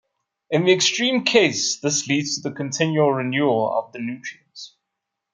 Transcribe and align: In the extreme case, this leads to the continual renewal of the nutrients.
In 0.49 0.65
the 0.65 0.73
extreme 0.73 1.23
case, 1.25 1.79
this 1.79 2.07
leads 2.07 2.33
to 2.41 2.49
the 2.49 2.55
continual 2.55 3.13
renewal 3.13 3.71
of 3.71 3.91
the 3.91 3.99
nutrients. 3.99 4.73